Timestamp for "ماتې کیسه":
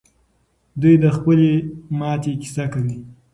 1.99-2.65